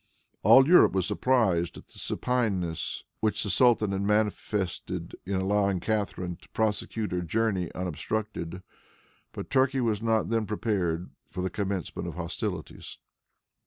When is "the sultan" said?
3.43-3.91